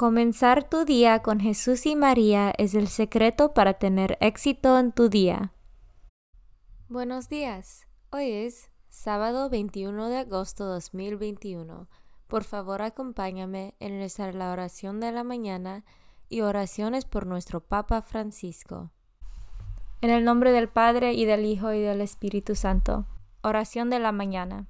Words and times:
Comenzar 0.00 0.66
tu 0.66 0.86
día 0.86 1.18
con 1.18 1.40
Jesús 1.40 1.84
y 1.84 1.94
María 1.94 2.54
es 2.56 2.74
el 2.74 2.88
secreto 2.88 3.52
para 3.52 3.74
tener 3.74 4.16
éxito 4.22 4.78
en 4.78 4.92
tu 4.92 5.10
día. 5.10 5.52
Buenos 6.88 7.28
días. 7.28 7.86
Hoy 8.10 8.30
es 8.30 8.70
sábado 8.88 9.50
21 9.50 10.08
de 10.08 10.16
agosto 10.16 10.64
2021. 10.64 11.86
Por 12.28 12.44
favor, 12.44 12.80
acompáñame 12.80 13.74
en 13.78 13.98
rezar 13.98 14.34
la 14.34 14.52
oración 14.52 15.00
de 15.00 15.12
la 15.12 15.22
mañana 15.22 15.84
y 16.30 16.40
oraciones 16.40 17.04
por 17.04 17.26
nuestro 17.26 17.60
Papa 17.60 18.00
Francisco. 18.00 18.90
En 20.00 20.08
el 20.08 20.24
nombre 20.24 20.50
del 20.52 20.70
Padre 20.70 21.12
y 21.12 21.26
del 21.26 21.44
Hijo 21.44 21.74
y 21.74 21.80
del 21.82 22.00
Espíritu 22.00 22.54
Santo. 22.54 23.04
Oración 23.42 23.90
de 23.90 23.98
la 23.98 24.12
mañana. 24.12 24.66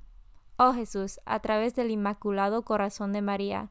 Oh 0.56 0.72
Jesús, 0.72 1.20
a 1.24 1.38
través 1.38 1.76
del 1.76 1.92
Inmaculado 1.92 2.64
Corazón 2.64 3.12
de 3.12 3.22
María, 3.22 3.70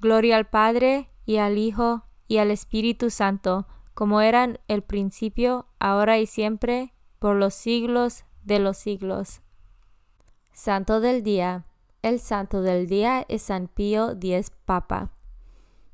Gloria 0.00 0.36
al 0.38 0.48
Padre 0.48 1.10
y 1.26 1.36
al 1.36 1.58
Hijo 1.58 2.04
y 2.26 2.38
al 2.38 2.50
Espíritu 2.50 3.10
Santo, 3.10 3.66
como 3.92 4.22
eran 4.22 4.58
el 4.66 4.82
principio, 4.82 5.66
ahora 5.78 6.18
y 6.18 6.26
siempre, 6.26 6.94
por 7.18 7.36
los 7.36 7.52
siglos 7.52 8.24
de 8.42 8.60
los 8.60 8.78
siglos. 8.78 9.42
Santo 10.54 11.00
del 11.00 11.22
Día. 11.22 11.66
El 12.00 12.18
Santo 12.18 12.62
del 12.62 12.86
Día 12.86 13.26
es 13.28 13.42
San 13.42 13.68
Pío 13.68 14.12
X 14.12 14.52
Papa. 14.64 15.12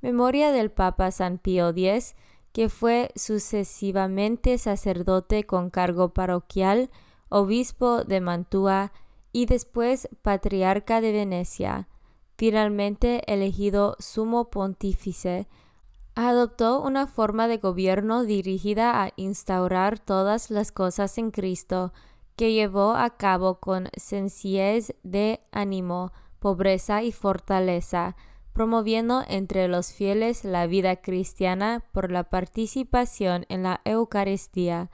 Memoria 0.03 0.53
del 0.53 0.71
Papa 0.71 1.11
San 1.11 1.39
Pío 1.39 1.71
X, 1.71 2.15
que 2.53 2.69
fue 2.69 3.11
sucesivamente 3.17 4.57
sacerdote 4.59 5.43
con 5.45 5.69
cargo 5.69 6.15
parroquial, 6.15 6.91
obispo 7.29 8.05
de 8.05 8.21
Mantua 8.21 8.93
y 9.33 9.47
después 9.47 10.09
patriarca 10.23 11.01
de 11.01 11.11
Venecia 11.11 11.89
finalmente 12.37 13.23
elegido 13.33 13.97
sumo 13.99 14.51
pontífice, 14.51 15.49
adoptó 16.15 16.81
una 16.81 17.07
forma 17.07 17.49
de 17.49 17.59
gobierno 17.59 18.25
dirigida 18.25 19.03
a 19.03 19.13
instaurar 19.17 19.99
todas 19.99 20.51
las 20.51 20.73
cosas 20.73 21.19
en 21.19 21.31
Cristo, 21.31 21.93
que 22.37 22.53
llevó 22.53 22.93
a 22.93 23.11
cabo 23.17 23.61
con 23.61 23.89
sencillez 23.97 24.95
de 25.03 25.41
ánimo, 25.53 26.13
pobreza 26.39 27.03
y 27.03 27.13
fortaleza, 27.13 28.17
promoviendo 28.53 29.23
entre 29.29 29.69
los 29.69 29.93
fieles 29.93 30.45
la 30.45 30.67
vida 30.67 30.97
cristiana 30.97 31.85
por 31.93 32.11
la 32.11 32.25
participación 32.25 33.45
en 33.49 33.63
la 33.63 33.81
Eucaristía, 33.85 34.91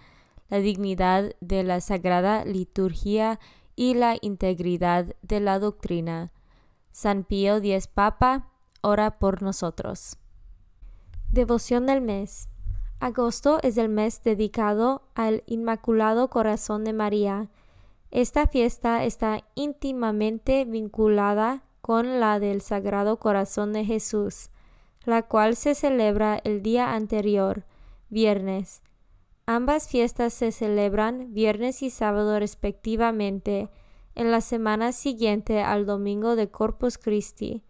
la 0.48 0.58
dignidad 0.58 1.34
de 1.40 1.62
la 1.62 1.80
Sagrada 1.80 2.44
Liturgia 2.44 3.38
y 3.76 3.94
la 3.94 4.16
integridad 4.20 5.14
de 5.22 5.40
la 5.40 5.58
doctrina. 5.58 6.32
San 6.92 7.24
Pío 7.24 7.56
X 7.56 7.86
Papa, 7.88 8.50
ora 8.82 9.18
por 9.18 9.42
nosotros. 9.42 10.18
Devoción 11.30 11.86
del 11.86 12.02
mes. 12.02 12.48
Agosto 13.00 13.58
es 13.62 13.78
el 13.78 13.88
mes 13.88 14.22
dedicado 14.22 15.02
al 15.14 15.42
Inmaculado 15.46 16.28
Corazón 16.28 16.84
de 16.84 16.92
María. 16.92 17.48
Esta 18.10 18.46
fiesta 18.46 19.04
está 19.04 19.42
íntimamente 19.54 20.66
vinculada 20.66 21.64
con 21.80 22.20
la 22.20 22.38
del 22.38 22.60
Sagrado 22.60 23.18
Corazón 23.18 23.72
de 23.72 23.84
Jesús, 23.84 24.50
la 25.04 25.22
cual 25.22 25.56
se 25.56 25.74
celebra 25.74 26.40
el 26.44 26.62
día 26.62 26.94
anterior, 26.94 27.64
viernes. 28.10 28.82
Ambas 29.46 29.88
fiestas 29.88 30.34
se 30.34 30.52
celebran 30.52 31.32
viernes 31.32 31.82
y 31.82 31.90
sábado 31.90 32.38
respectivamente, 32.38 33.70
en 34.14 34.30
la 34.30 34.40
semana 34.40 34.92
siguiente 34.92 35.62
al 35.62 35.86
domingo 35.86 36.36
de 36.36 36.50
Corpus 36.50 36.98
Christi. 36.98 37.62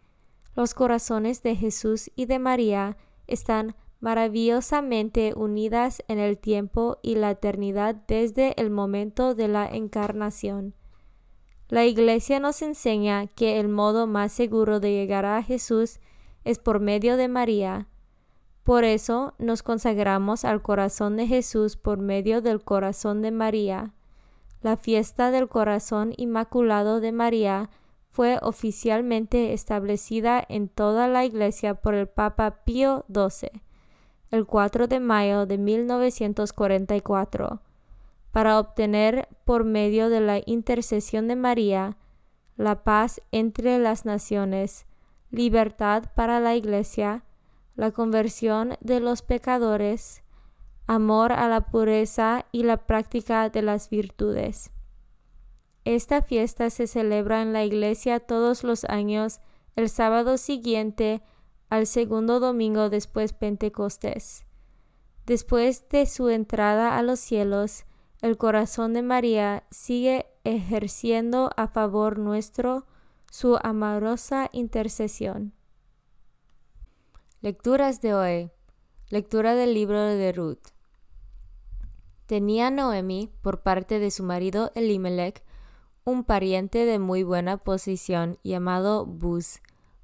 Los 0.55 0.75
corazones 0.75 1.43
de 1.43 1.57
Jesús 1.57 2.11
y 2.15 2.27
de 2.27 2.39
María 2.39 2.97
están 3.27 3.75
maravillosamente 4.01 5.33
unidas 5.37 6.03
en 6.09 6.19
el 6.19 6.37
tiempo 6.37 6.99
y 7.03 7.15
la 7.15 7.31
eternidad 7.31 7.95
desde 8.09 8.61
el 8.61 8.69
momento 8.69 9.35
de 9.35 9.49
la 9.49 9.67
encarnación. 9.67 10.75
La 11.69 11.87
Iglesia 11.87 12.41
nos 12.41 12.61
enseña 12.61 13.29
que 13.29 13.59
el 13.59 13.69
modo 13.69 14.07
más 14.07 14.33
seguro 14.33 14.81
de 14.81 14.91
llegar 14.93 15.25
a 15.25 15.43
Jesús 15.43 16.01
es 16.45 16.59
por 16.59 16.81
medio 16.81 17.17
de 17.17 17.29
María. 17.29 17.89
Por 18.63 18.85
eso 18.85 19.35
nos 19.39 19.63
consagramos 19.63 20.45
al 20.45 20.63
corazón 20.63 21.17
de 21.17 21.27
Jesús 21.27 21.77
por 21.77 21.99
medio 21.99 22.43
del 22.43 22.63
corazón 22.63 23.23
de 23.23 23.31
María. 23.31 23.95
La 24.62 24.76
fiesta 24.76 25.31
del 25.31 25.49
Corazón 25.49 26.14
Inmaculado 26.17 27.00
de 27.00 27.12
María 27.12 27.70
fue 28.11 28.38
oficialmente 28.43 29.53
establecida 29.53 30.44
en 30.49 30.69
toda 30.69 31.09
la 31.09 31.25
Iglesia 31.25 31.75
por 31.75 31.94
el 31.94 32.09
Papa 32.09 32.62
Pío 32.64 33.05
XII 33.12 33.62
el 34.32 34.47
4 34.47 34.88
de 34.88 34.99
mayo 34.99 35.47
de 35.47 35.59
1944 35.59 37.61
para 38.32 38.59
obtener 38.59 39.29
por 39.44 39.64
medio 39.64 40.09
de 40.09 40.20
la 40.20 40.41
intercesión 40.47 41.29
de 41.29 41.37
María 41.37 41.99
la 42.56 42.82
paz 42.82 43.20
entre 43.31 43.79
las 43.79 44.06
naciones, 44.06 44.87
libertad 45.31 46.05
para 46.14 46.41
la 46.41 46.56
Iglesia, 46.56 47.25
la 47.76 47.91
conversión 47.91 48.76
de 48.81 49.00
los 49.00 49.20
pecadores, 49.20 50.23
amor 50.87 51.32
a 51.32 51.49
la 51.49 51.67
pureza 51.67 52.46
y 52.52 52.62
la 52.64 52.87
práctica 52.87 53.49
de 53.49 53.62
las 53.62 53.88
virtudes. 53.90 54.70
Esta 55.84 56.23
fiesta 56.23 56.70
se 56.70 56.87
celebra 56.87 57.43
en 57.43 57.52
la 57.52 57.64
iglesia 57.64 58.20
todos 58.20 58.62
los 58.62 58.84
años 58.84 59.40
el 59.75 59.88
sábado 59.88 60.37
siguiente 60.37 61.23
al 61.70 61.87
segundo 61.87 62.38
domingo 62.38 62.90
después 62.90 63.32
Pentecostés. 63.32 64.44
Después 65.26 65.88
de 65.88 66.06
su 66.06 66.29
entrada 66.29 66.99
a 66.99 67.02
los 67.02 67.20
cielos, 67.20 67.85
el 68.20 68.37
corazón 68.37 68.93
de 68.93 69.02
María 69.02 69.64
sigue 69.70 70.26
ejerciendo 70.44 71.50
a 71.56 71.69
favor 71.69 72.19
nuestro 72.19 72.87
su 73.31 73.58
amorosa 73.62 74.50
intercesión. 74.52 75.55
Lecturas 77.40 78.00
de 78.00 78.14
hoy. 78.14 78.50
Lectura 79.12 79.55
del 79.55 79.75
libro 79.75 80.00
de 80.00 80.32
Ruth. 80.32 80.69
Tenía 82.25 82.70
Noemi, 82.70 83.31
por 83.43 83.62
parte 83.62 83.99
de 83.99 84.11
su 84.11 84.23
marido 84.23 84.73
Elimelech, 84.75 85.44
un 86.05 86.25
pariente 86.25 86.87
de 86.87 86.99
muy 86.99 87.23
buena 87.23 87.59
posición 87.59 88.38
llamado 88.43 89.05
Buz. 89.05 89.61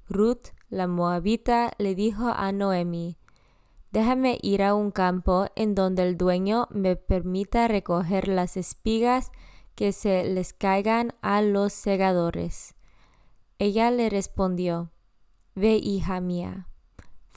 Ruth, 0.07 0.49
la 0.69 0.85
moabita, 0.85 1.71
le 1.79 1.95
dijo 1.95 2.27
a 2.27 2.51
Noemi, 2.51 3.17
Déjame 3.91 4.37
ir 4.43 4.61
a 4.61 4.75
un 4.75 4.91
campo 4.91 5.47
en 5.55 5.73
donde 5.73 6.03
el 6.03 6.15
dueño 6.15 6.67
me 6.69 6.95
permita 6.95 7.67
recoger 7.67 8.27
las 8.27 8.57
espigas 8.57 9.31
que 9.73 9.91
se 9.91 10.23
les 10.23 10.53
caigan 10.53 11.15
a 11.23 11.41
los 11.41 11.73
segadores. 11.73 12.75
Ella 13.57 13.89
le 13.89 14.11
respondió, 14.11 14.91
Ve, 15.55 15.77
hija 15.77 16.21
mía. 16.21 16.68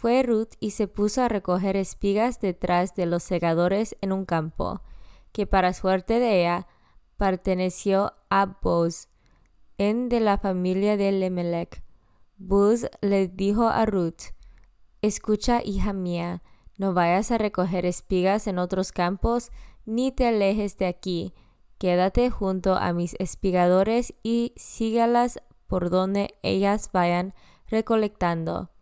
Fue 0.03 0.25
Ruth 0.25 0.55
y 0.59 0.73
se 0.73 0.89
puso 0.89 1.23
a 1.23 1.29
recoger 1.29 1.77
espigas 1.77 2.41
detrás 2.41 2.97
de 2.97 3.07
los 3.07 3.23
segadores 3.23 3.97
en 4.01 4.11
un 4.11 4.25
campo, 4.25 4.81
que 5.31 5.47
para 5.47 5.73
suerte 5.73 6.19
de 6.19 6.41
ella 6.41 6.67
perteneció 7.19 8.13
a 8.29 8.59
Boz, 8.61 9.07
en 9.79 10.09
de 10.09 10.19
la 10.19 10.39
familia 10.39 10.97
de 10.97 11.13
Lemelech. 11.13 11.85
Boz 12.37 12.89
le 13.01 13.29
dijo 13.29 13.69
a 13.69 13.87
Ruth, 13.87 14.33
Escucha, 15.03 15.63
hija 15.65 15.93
mía, 15.93 16.43
no 16.79 16.95
vayas 16.95 17.31
a 17.31 17.39
recoger 17.39 17.87
espigas 17.87 18.49
en 18.49 18.59
otros 18.59 18.91
campos, 18.91 19.53
ni 19.87 20.11
te 20.11 20.27
alejes 20.27 20.77
de 20.79 20.87
aquí. 20.87 21.33
Quédate 21.79 22.29
junto 22.29 22.75
a 22.75 22.93
mis 22.93 23.15
espigadores 23.21 24.15
y 24.25 24.53
sígalas 24.57 25.41
por 25.69 25.91
donde 25.91 26.35
ellas 26.43 26.91
vayan 26.93 27.35
recolectando. 27.69 28.73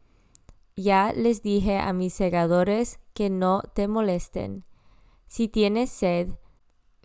Ya 0.82 1.12
les 1.12 1.42
dije 1.42 1.78
a 1.78 1.92
mis 1.92 2.14
segadores 2.14 3.00
que 3.12 3.28
no 3.28 3.60
te 3.74 3.86
molesten. 3.86 4.64
Si 5.28 5.46
tienes 5.46 5.90
sed, 5.90 6.30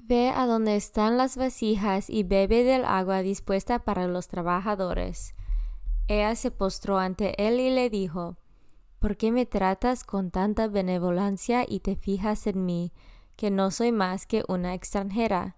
ve 0.02 0.30
a 0.30 0.46
donde 0.46 0.78
están 0.78 1.18
las 1.18 1.36
vasijas 1.36 2.10
y 2.10 2.24
bebe 2.24 2.64
del 2.64 2.86
agua 2.86 3.22
dispuesta 3.22 3.80
para 3.80 4.08
los 4.08 4.30
trabajadores. 4.30 5.36
Ella 6.08 6.36
se 6.36 6.52
postró 6.52 7.00
ante 7.00 7.36
él 7.46 7.60
y 7.60 7.70
le 7.70 7.90
dijo, 7.90 8.38
¿Por 9.00 9.18
qué 9.18 9.34
me 9.34 9.46
tratas 9.46 10.06
con 10.06 10.32
tanta 10.32 10.70
benevolencia 10.70 11.66
y 11.68 11.82
te 11.82 11.98
fijas 11.98 12.48
en 12.48 12.66
mí, 12.66 12.94
que 13.36 13.52
no 13.52 13.72
soy 13.72 13.92
más 13.92 14.26
que 14.26 14.46
una 14.48 14.74
extranjera? 14.74 15.58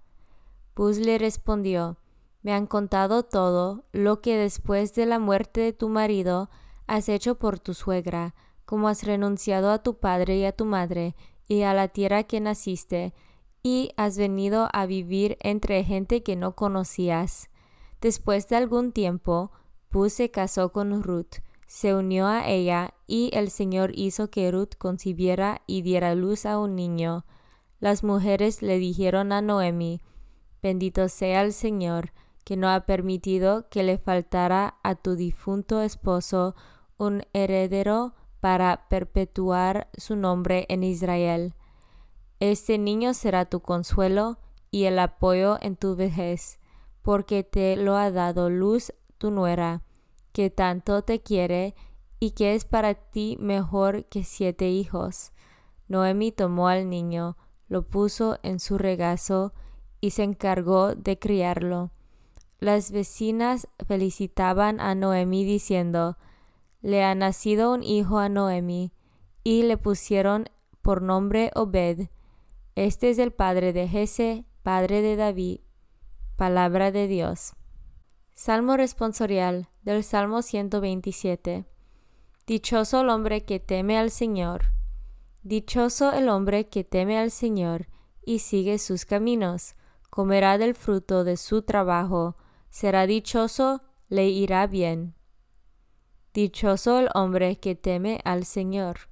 Bus 0.76 0.98
le 0.98 1.20
respondió, 1.20 2.00
Me 2.42 2.52
han 2.52 2.66
contado 2.66 3.22
todo 3.22 3.86
lo 3.92 4.22
que 4.22 4.38
después 4.38 4.96
de 4.96 5.06
la 5.06 5.20
muerte 5.20 5.62
de 5.62 5.74
tu 5.74 5.88
marido 5.88 6.50
has 6.88 7.10
hecho 7.10 7.36
por 7.36 7.60
tu 7.60 7.74
suegra, 7.74 8.34
como 8.66 8.88
has 8.88 9.04
renunciado 9.04 9.72
a 9.72 9.84
tu 9.84 10.00
padre 10.00 10.38
y 10.38 10.46
a 10.46 10.52
tu 10.52 10.66
madre, 10.66 11.16
y 11.48 11.62
a 11.62 11.74
la 11.74 11.88
tierra 11.88 12.24
que 12.24 12.40
naciste, 12.40 13.14
y 13.64 13.92
has 13.98 14.18
venido 14.18 14.70
a 14.74 14.86
vivir 14.86 15.38
entre 15.42 15.84
gente 15.84 16.24
que 16.24 16.36
no 16.36 16.56
conocías. 16.56 17.50
Después 18.02 18.48
de 18.50 18.56
algún 18.56 18.92
tiempo, 18.92 19.52
Bus 19.92 20.14
se 20.14 20.32
casó 20.32 20.72
con 20.72 21.02
Ruth, 21.04 21.38
se 21.66 21.94
unió 21.94 22.28
a 22.28 22.48
ella, 22.48 22.94
y 23.08 23.30
el 23.34 23.50
Señor 23.50 23.92
hizo 23.96 24.30
que 24.30 24.52
Ruth 24.52 24.76
concibiera 24.78 25.62
y 25.68 25.82
diera 25.82 26.16
luz 26.16 26.46
a 26.46 26.60
un 26.60 26.76
niño. 26.76 27.26
Las 27.80 28.04
mujeres 28.04 28.62
le 28.62 28.80
dijeron 28.80 29.32
a 29.32 29.42
Noemi, 29.42 30.02
Bendito 30.62 31.08
sea 31.08 31.42
el 31.42 31.54
Señor, 31.54 32.12
que 32.44 32.58
no 32.58 32.70
ha 32.70 32.86
permitido 32.86 33.68
que 33.70 33.84
le 33.84 33.98
faltara 33.98 34.78
a 34.84 34.96
tu 34.96 35.16
difunto 35.16 35.82
esposo 35.82 36.56
un 36.98 37.24
heredero 37.34 38.14
para 38.40 38.88
perpetuar 38.90 39.90
su 39.98 40.16
nombre 40.16 40.66
en 40.70 40.84
Israel. 40.84 41.54
Este 42.40 42.78
niño 42.78 43.14
será 43.14 43.46
tu 43.46 43.62
consuelo 43.62 44.40
y 44.72 44.84
el 44.86 45.00
apoyo 45.00 45.58
en 45.62 45.76
tu 45.76 45.96
vejez, 45.96 46.60
porque 47.02 47.44
te 47.44 47.76
lo 47.76 47.96
ha 47.96 48.12
dado 48.12 48.50
luz 48.50 48.94
tu 49.18 49.32
nuera, 49.32 49.84
que 50.32 50.50
tanto 50.50 51.02
te 51.02 51.22
quiere 51.22 51.76
y 52.20 52.32
que 52.32 52.56
es 52.56 52.66
para 52.66 52.94
ti 52.94 53.38
mejor 53.40 54.06
que 54.06 54.24
siete 54.24 54.70
hijos. 54.70 55.32
Noemi 55.88 56.32
tomó 56.32 56.68
al 56.68 56.90
niño, 56.90 57.38
lo 57.68 57.84
puso 57.88 58.40
en 58.44 58.60
su 58.60 58.78
regazo 58.78 59.54
y 60.02 60.12
se 60.12 60.24
encargó 60.24 60.96
de 60.96 61.18
criarlo. 61.18 61.92
Las 62.60 62.92
vecinas 62.92 63.68
felicitaban 63.88 64.80
a 64.80 64.96
Noemi 64.96 65.44
diciendo, 65.44 66.18
le 66.88 67.04
ha 67.04 67.16
nacido 67.16 67.74
un 67.74 67.84
hijo 67.84 68.18
a 68.18 68.30
Noemi, 68.30 68.94
y 69.44 69.64
le 69.64 69.76
pusieron 69.76 70.46
por 70.82 71.02
nombre 71.02 71.52
Obed. 71.54 72.08
Este 72.76 73.10
es 73.10 73.20
el 73.20 73.34
padre 73.34 73.74
de 73.74 73.90
Jesse, 73.90 74.46
padre 74.64 75.02
de 75.02 75.18
David. 75.18 75.60
Palabra 76.38 76.94
de 76.94 77.10
Dios. 77.10 77.58
Salmo 78.36 78.78
responsorial 78.78 79.68
del 79.82 80.02
Salmo 80.02 80.42
127. 80.42 81.66
Dichoso 82.46 83.02
el 83.02 83.10
hombre 83.10 83.44
que 83.44 83.60
teme 83.60 83.98
al 83.98 84.10
Señor. 84.10 84.68
Dichoso 85.44 86.14
el 86.14 86.30
hombre 86.30 86.70
que 86.70 86.86
teme 86.86 87.20
al 87.20 87.32
Señor 87.32 87.88
y 88.26 88.40
sigue 88.40 88.80
sus 88.80 89.04
caminos. 89.04 89.76
Comerá 90.10 90.58
del 90.58 90.74
fruto 90.74 91.26
de 91.26 91.36
su 91.36 91.64
trabajo. 91.64 92.38
Será 92.70 93.06
dichoso, 93.08 93.82
le 94.08 94.30
irá 94.30 94.68
bien. 94.68 95.17
Dichoso 96.38 97.00
el 97.00 97.10
hombre 97.16 97.56
que 97.56 97.74
teme 97.74 98.22
al 98.24 98.46
Señor. 98.46 99.10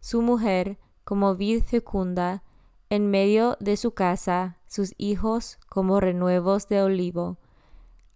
Su 0.00 0.22
mujer, 0.22 0.78
como 1.04 1.34
vid 1.34 1.62
fecunda, 1.62 2.44
en 2.88 3.10
medio 3.10 3.58
de 3.60 3.76
su 3.76 3.90
casa, 3.90 4.56
sus 4.66 4.94
hijos 4.96 5.58
como 5.68 6.00
renuevos 6.00 6.66
de 6.66 6.80
olivo, 6.80 7.36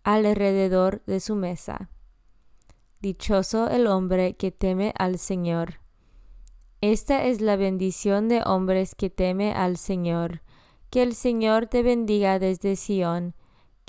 alrededor 0.05 1.05
de 1.05 1.21
su 1.21 1.35
mesa. 1.35 1.91
Dichoso 3.03 3.69
el 3.69 3.87
hombre 3.87 4.33
que 4.37 4.51
teme 4.51 4.95
al 4.97 5.19
Señor. 5.19 5.81
Esta 6.81 7.27
es 7.27 7.43
la 7.43 7.57
bendición 7.57 8.29
de 8.29 8.41
hombres 8.47 8.95
que 8.95 9.11
teme 9.11 9.53
al 9.53 9.77
Señor. 9.77 10.41
Que 10.89 11.03
el 11.03 11.15
Señor 11.15 11.67
te 11.67 11.83
bendiga 11.83 12.39
desde 12.39 12.77
Sión 12.77 13.35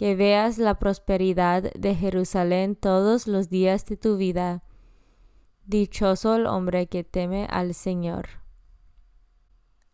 que 0.01 0.15
veas 0.15 0.57
la 0.57 0.79
prosperidad 0.79 1.71
de 1.73 1.93
Jerusalén 1.93 2.75
todos 2.75 3.27
los 3.27 3.49
días 3.49 3.85
de 3.85 3.97
tu 3.97 4.17
vida. 4.17 4.63
Dichoso 5.67 6.33
el 6.33 6.47
hombre 6.47 6.87
que 6.87 7.03
teme 7.03 7.45
al 7.51 7.75
Señor. 7.75 8.27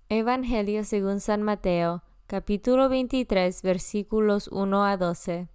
Evangelio 0.07 0.85
según 0.85 1.19
San 1.19 1.43
Mateo, 1.43 2.03
capítulo 2.25 2.87
23, 2.87 3.61
versículos 3.63 4.47
1 4.47 4.85
a 4.85 4.95
12. 4.95 5.49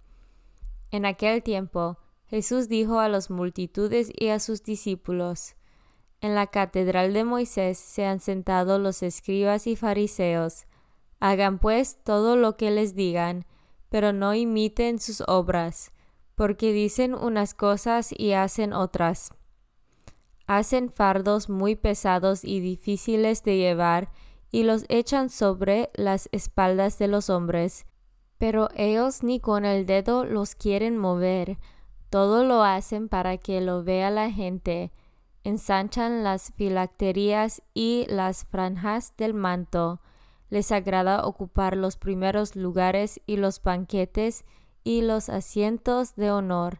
En 0.91 1.07
aquel 1.07 1.41
tiempo, 1.41 1.97
Jesús 2.27 2.69
dijo 2.69 2.99
a 2.99 3.09
las 3.09 3.31
multitudes 3.31 4.11
y 4.15 4.27
a 4.27 4.37
sus 4.37 4.61
discípulos, 4.61 5.55
En 6.21 6.35
la 6.35 6.45
catedral 6.45 7.11
de 7.13 7.23
Moisés 7.23 7.79
se 7.79 8.05
han 8.05 8.19
sentado 8.19 8.77
los 8.77 9.01
escribas 9.01 9.65
y 9.65 9.75
fariseos. 9.75 10.67
Hagan 11.19 11.57
pues 11.57 11.97
todo 12.03 12.35
lo 12.35 12.55
que 12.55 12.69
les 12.69 12.93
digan, 12.93 13.47
pero 13.93 14.11
no 14.11 14.33
imiten 14.33 14.97
sus 14.97 15.21
obras, 15.27 15.91
porque 16.33 16.73
dicen 16.73 17.13
unas 17.13 17.53
cosas 17.53 18.09
y 18.17 18.33
hacen 18.33 18.73
otras. 18.73 19.35
Hacen 20.47 20.91
fardos 20.91 21.47
muy 21.47 21.75
pesados 21.75 22.43
y 22.43 22.59
difíciles 22.59 23.43
de 23.43 23.57
llevar 23.57 24.09
y 24.49 24.63
los 24.63 24.85
echan 24.89 25.29
sobre 25.29 25.91
las 25.93 26.27
espaldas 26.31 26.97
de 26.97 27.07
los 27.07 27.29
hombres, 27.29 27.85
pero 28.39 28.69
ellos 28.75 29.21
ni 29.21 29.39
con 29.39 29.63
el 29.63 29.85
dedo 29.85 30.25
los 30.25 30.55
quieren 30.55 30.97
mover, 30.97 31.59
todo 32.09 32.43
lo 32.43 32.63
hacen 32.63 33.09
para 33.09 33.37
que 33.37 33.61
lo 33.61 33.83
vea 33.83 34.09
la 34.09 34.31
gente, 34.31 34.91
ensanchan 35.43 36.23
las 36.23 36.51
filacterías 36.55 37.61
y 37.75 38.07
las 38.09 38.45
franjas 38.45 39.13
del 39.17 39.35
manto, 39.35 40.01
les 40.53 40.71
agrada 40.71 41.25
ocupar 41.25 41.75
los 41.75 41.97
primeros 41.97 42.55
lugares 42.55 43.19
y 43.25 43.37
los 43.37 43.59
banquetes 43.63 44.45
y 44.83 45.01
los 45.01 45.29
asientos 45.29 46.15
de 46.15 46.29
honor 46.29 46.77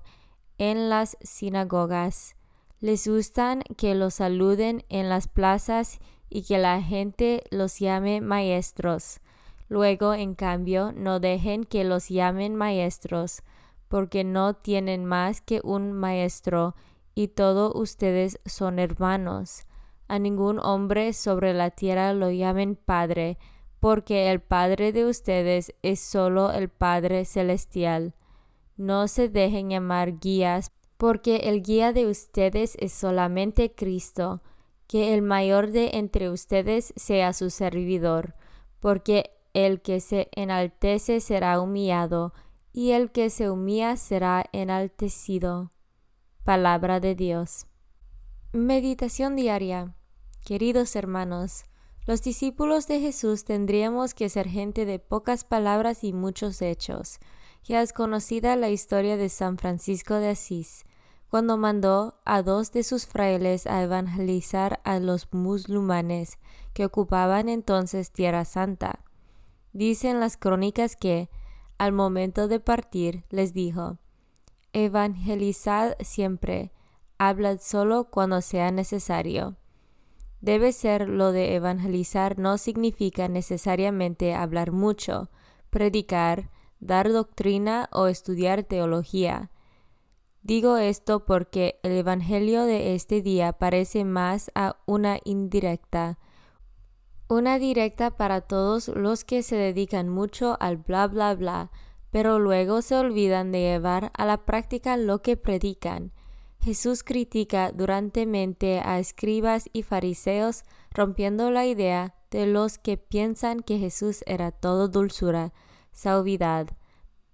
en 0.60 0.92
las 0.92 1.18
sinagogas. 1.22 2.36
Les 2.82 3.08
gustan 3.08 3.64
que 3.76 3.96
los 3.96 4.14
saluden 4.14 4.86
en 4.90 5.10
las 5.10 5.28
plazas 5.28 5.98
y 6.30 6.44
que 6.44 6.60
la 6.60 6.84
gente 6.84 7.46
los 7.50 7.80
llame 7.80 8.22
maestros. 8.22 9.22
Luego, 9.70 10.14
en 10.14 10.36
cambio, 10.36 10.92
no 10.92 11.20
dejen 11.20 11.64
que 11.64 11.84
los 11.84 12.10
llamen 12.10 12.56
maestros, 12.56 13.42
porque 13.88 14.24
no 14.24 14.54
tienen 14.54 15.04
más 15.04 15.42
que 15.42 15.62
un 15.64 15.94
maestro, 15.94 16.76
y 17.16 17.30
todos 17.30 17.74
ustedes 17.74 18.40
son 18.46 18.78
hermanos. 18.78 19.66
A 20.08 20.20
ningún 20.20 20.60
hombre 20.60 21.12
sobre 21.14 21.56
la 21.56 21.72
tierra 21.72 22.14
lo 22.14 22.30
llamen 22.30 22.76
padre, 22.76 23.40
porque 23.84 24.32
el 24.32 24.40
Padre 24.40 24.94
de 24.94 25.06
ustedes 25.06 25.76
es 25.82 26.00
solo 26.00 26.54
el 26.54 26.70
Padre 26.70 27.26
celestial. 27.26 28.14
No 28.78 29.10
se 29.10 29.28
dejen 29.28 29.70
llamar 29.70 30.22
guías, 30.22 30.72
porque 30.96 31.50
el 31.50 31.62
guía 31.62 31.92
de 31.92 32.08
ustedes 32.08 32.78
es 32.80 32.94
solamente 32.94 33.76
Cristo, 33.76 34.42
que 34.88 35.14
el 35.14 35.22
mayor 35.22 35.72
de 35.72 35.98
entre 35.98 36.30
ustedes 36.30 36.94
sea 36.96 37.34
su 37.34 37.50
servidor, 37.50 38.36
porque 38.80 39.32
el 39.54 39.82
que 39.82 40.00
se 40.00 40.30
enaltece 40.32 41.20
será 41.20 41.60
humillado, 41.60 42.34
y 42.72 42.92
el 42.92 43.12
que 43.12 43.30
se 43.30 43.50
humilla 43.50 43.98
será 43.98 44.46
enaltecido. 44.54 45.72
Palabra 46.46 47.02
de 47.02 47.16
Dios. 47.16 47.66
Meditación 48.54 49.36
diaria. 49.36 49.94
Queridos 50.46 50.96
hermanos, 50.96 51.66
los 52.06 52.22
discípulos 52.22 52.88
de 52.88 53.00
Jesús 53.00 53.46
tendríamos 53.46 54.14
que 54.14 54.30
ser 54.30 54.48
gente 54.48 54.86
de 54.86 55.00
pocas 55.00 55.44
palabras 55.44 56.04
y 56.04 56.12
muchos 56.12 56.62
hechos. 56.62 57.20
Ya 57.64 57.82
es 57.82 57.94
conocida 57.94 58.58
la 58.58 58.70
historia 58.70 59.16
de 59.16 59.30
San 59.30 59.58
Francisco 59.58 60.16
de 60.16 60.30
Asís, 60.30 60.84
cuando 61.30 61.58
mandó 61.58 62.20
a 62.26 62.42
dos 62.42 62.74
de 62.74 62.84
sus 62.84 63.08
frailes 63.08 63.68
a 63.68 63.82
evangelizar 63.82 64.82
a 64.84 65.00
los 65.00 65.30
musulmanes 65.32 66.40
que 66.74 66.86
ocupaban 66.86 67.48
entonces 67.48 68.12
Tierra 68.12 68.44
Santa. 68.44 69.00
Dicen 69.72 70.20
las 70.20 70.36
crónicas 70.36 70.96
que, 70.98 71.30
al 71.78 71.94
momento 71.94 72.48
de 72.48 72.60
partir, 72.60 73.24
les 73.30 73.54
dijo, 73.54 73.98
Evangelizad 74.74 75.96
siempre, 76.02 76.74
hablad 77.18 77.60
solo 77.62 78.10
cuando 78.10 78.42
sea 78.42 78.72
necesario. 78.72 79.56
Debe 80.44 80.74
ser 80.74 81.08
lo 81.08 81.32
de 81.32 81.56
evangelizar 81.56 82.38
no 82.38 82.58
significa 82.58 83.30
necesariamente 83.30 84.36
hablar 84.36 84.74
mucho, 84.74 85.30
predicar, 85.70 86.50
dar 86.82 87.14
doctrina 87.14 87.88
o 87.94 88.08
estudiar 88.08 88.64
teología. 88.64 89.52
Digo 90.42 90.76
esto 90.76 91.24
porque 91.24 91.80
el 91.82 91.94
Evangelio 91.94 92.66
de 92.66 92.94
este 92.94 93.22
día 93.22 93.54
parece 93.54 94.04
más 94.04 94.52
a 94.54 94.76
una 94.86 95.18
indirecta, 95.24 96.20
una 97.30 97.58
directa 97.58 98.18
para 98.18 98.42
todos 98.42 98.90
los 98.90 99.24
que 99.24 99.44
se 99.44 99.56
dedican 99.56 100.10
mucho 100.10 100.58
al 100.60 100.76
bla 100.76 101.08
bla 101.08 101.34
bla, 101.36 101.72
pero 102.12 102.38
luego 102.38 102.82
se 102.82 102.98
olvidan 102.98 103.54
de 103.54 103.60
llevar 103.60 104.12
a 104.14 104.26
la 104.26 104.44
práctica 104.44 104.98
lo 104.98 105.22
que 105.22 105.38
predican 105.38 106.12
Jesús 106.64 107.04
critica 107.04 107.74
durantemente 107.74 108.80
a 108.80 108.98
escribas 108.98 109.70
y 109.74 109.84
fariseos, 109.84 110.64
rompiendo 110.92 111.52
la 111.52 111.66
idea 111.66 112.16
de 112.32 112.48
los 112.48 112.78
que 112.78 112.96
piensan 112.96 113.60
que 113.60 113.80
Jesús 113.80 114.24
era 114.28 114.52
todo 114.52 114.88
dulzura, 114.88 115.52
suavidad. 115.92 116.70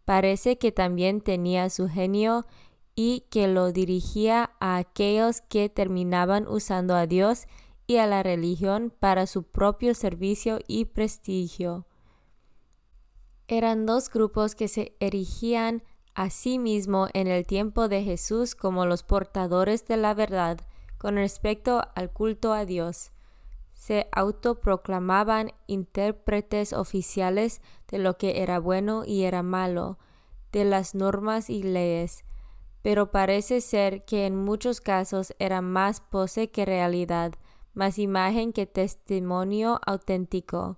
Parece 0.03 0.57
que 0.57 0.71
también 0.71 1.21
tenía 1.21 1.69
su 1.69 1.87
genio 1.87 2.47
y 2.95 3.25
que 3.29 3.47
lo 3.47 3.71
dirigía 3.71 4.49
a 4.59 4.77
aquellos 4.77 5.41
que 5.41 5.69
terminaban 5.69 6.47
usando 6.47 6.95
a 6.95 7.05
Dios 7.05 7.45
y 7.85 7.97
a 7.97 8.07
la 8.07 8.23
religión 8.23 8.91
para 8.99 9.27
su 9.27 9.43
propio 9.43 9.93
servicio 9.93 10.57
y 10.67 10.85
prestigio. 10.85 11.85
Eran 13.47 13.85
dos 13.85 14.09
grupos 14.09 14.55
que 14.55 14.67
se 14.67 14.95
erigían 14.99 15.83
Asimismo, 16.15 17.07
en 17.13 17.27
el 17.27 17.45
tiempo 17.45 17.87
de 17.87 18.03
Jesús 18.03 18.55
como 18.55 18.85
los 18.85 19.03
portadores 19.03 19.85
de 19.85 19.97
la 19.97 20.13
verdad 20.13 20.59
con 20.99 21.15
respecto 21.15 21.81
al 21.95 22.11
culto 22.11 22.53
a 22.53 22.65
Dios. 22.65 23.11
Se 23.71 24.09
autoproclamaban 24.11 25.53
intérpretes 25.65 26.73
oficiales 26.73 27.61
de 27.87 27.97
lo 27.97 28.17
que 28.17 28.43
era 28.43 28.59
bueno 28.59 29.03
y 29.05 29.23
era 29.23 29.41
malo, 29.41 29.97
de 30.51 30.65
las 30.65 30.95
normas 30.95 31.49
y 31.49 31.63
leyes, 31.63 32.25
pero 32.81 33.11
parece 33.11 33.61
ser 33.61 34.03
que 34.03 34.25
en 34.25 34.35
muchos 34.35 34.81
casos 34.81 35.33
era 35.39 35.61
más 35.61 36.01
pose 36.01 36.51
que 36.51 36.65
realidad, 36.65 37.33
más 37.73 37.97
imagen 37.97 38.51
que 38.51 38.65
testimonio 38.65 39.79
auténtico. 39.85 40.77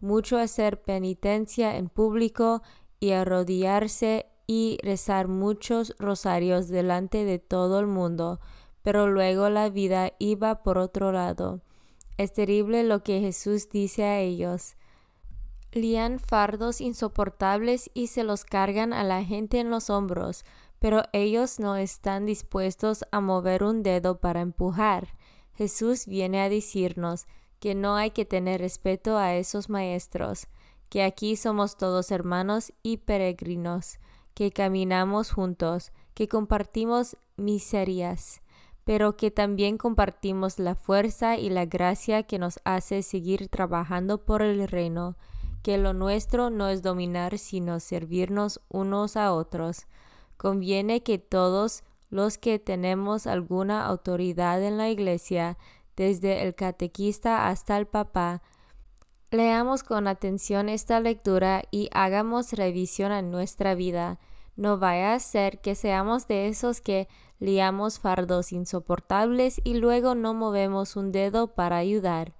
Mucho 0.00 0.38
hacer 0.38 0.82
penitencia 0.82 1.76
en 1.76 1.88
público 1.88 2.62
y 3.00 3.12
arrodillarse 3.12 4.26
y 4.46 4.78
rezar 4.82 5.28
muchos 5.28 5.94
rosarios 5.98 6.68
delante 6.68 7.24
de 7.24 7.38
todo 7.38 7.80
el 7.80 7.86
mundo, 7.86 8.40
pero 8.82 9.08
luego 9.08 9.48
la 9.50 9.68
vida 9.68 10.12
iba 10.18 10.62
por 10.62 10.78
otro 10.78 11.10
lado. 11.10 11.60
Es 12.16 12.32
terrible 12.32 12.84
lo 12.84 13.02
que 13.02 13.20
Jesús 13.20 13.68
dice 13.68 14.04
a 14.04 14.20
ellos. 14.20 14.76
Lían 15.72 16.20
fardos 16.20 16.80
insoportables 16.80 17.90
y 17.92 18.06
se 18.06 18.24
los 18.24 18.44
cargan 18.44 18.92
a 18.92 19.04
la 19.04 19.24
gente 19.24 19.58
en 19.58 19.70
los 19.70 19.90
hombros, 19.90 20.44
pero 20.78 21.02
ellos 21.12 21.58
no 21.58 21.76
están 21.76 22.24
dispuestos 22.24 23.04
a 23.10 23.20
mover 23.20 23.64
un 23.64 23.82
dedo 23.82 24.18
para 24.20 24.40
empujar. 24.40 25.08
Jesús 25.54 26.06
viene 26.06 26.40
a 26.40 26.48
decirnos 26.48 27.26
que 27.58 27.74
no 27.74 27.96
hay 27.96 28.10
que 28.12 28.24
tener 28.24 28.60
respeto 28.60 29.16
a 29.18 29.34
esos 29.34 29.68
maestros, 29.68 30.46
que 30.88 31.02
aquí 31.02 31.34
somos 31.36 31.76
todos 31.76 32.10
hermanos 32.10 32.72
y 32.82 32.98
peregrinos 32.98 33.98
que 34.36 34.52
caminamos 34.52 35.30
juntos, 35.30 35.92
que 36.12 36.28
compartimos 36.28 37.16
miserias, 37.38 38.42
pero 38.84 39.16
que 39.16 39.30
también 39.30 39.78
compartimos 39.78 40.58
la 40.58 40.74
fuerza 40.74 41.38
y 41.38 41.48
la 41.48 41.64
gracia 41.64 42.24
que 42.24 42.38
nos 42.38 42.60
hace 42.64 43.02
seguir 43.02 43.48
trabajando 43.48 44.26
por 44.26 44.42
el 44.42 44.68
reino, 44.68 45.16
que 45.62 45.78
lo 45.78 45.94
nuestro 45.94 46.50
no 46.50 46.68
es 46.68 46.82
dominar, 46.82 47.38
sino 47.38 47.80
servirnos 47.80 48.60
unos 48.68 49.16
a 49.16 49.32
otros. 49.32 49.86
Conviene 50.36 51.02
que 51.02 51.16
todos 51.16 51.82
los 52.10 52.36
que 52.36 52.58
tenemos 52.58 53.26
alguna 53.26 53.86
autoridad 53.86 54.62
en 54.62 54.76
la 54.76 54.90
Iglesia, 54.90 55.56
desde 55.96 56.42
el 56.42 56.54
catequista 56.54 57.48
hasta 57.48 57.78
el 57.78 57.86
papá, 57.86 58.42
Leamos 59.36 59.82
con 59.82 60.08
atención 60.08 60.70
esta 60.70 60.98
lectura 60.98 61.62
y 61.70 61.90
hagamos 61.92 62.54
revisión 62.54 63.12
en 63.12 63.30
nuestra 63.30 63.74
vida. 63.74 64.18
No 64.56 64.78
vaya 64.78 65.12
a 65.12 65.20
ser 65.20 65.60
que 65.60 65.74
seamos 65.74 66.26
de 66.26 66.48
esos 66.48 66.80
que 66.80 67.06
liamos 67.38 67.98
fardos 67.98 68.50
insoportables 68.50 69.60
y 69.62 69.74
luego 69.74 70.14
no 70.14 70.32
movemos 70.32 70.96
un 70.96 71.12
dedo 71.12 71.48
para 71.48 71.76
ayudar. 71.76 72.32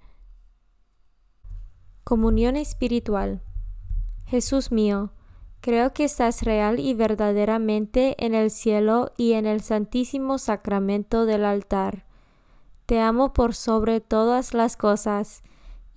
Comunión 2.03 2.55
espiritual. 2.55 3.43
Jesús 4.25 4.71
mío, 4.71 5.11
creo 5.61 5.93
que 5.93 6.03
estás 6.03 6.41
real 6.41 6.79
y 6.79 6.95
verdaderamente 6.95 8.15
en 8.25 8.33
el 8.33 8.49
cielo 8.49 9.11
y 9.17 9.33
en 9.33 9.45
el 9.45 9.61
santísimo 9.61 10.39
sacramento 10.39 11.27
del 11.27 11.45
altar. 11.45 12.07
Te 12.87 12.99
amo 12.99 13.33
por 13.33 13.53
sobre 13.53 14.01
todas 14.01 14.55
las 14.55 14.77
cosas 14.77 15.43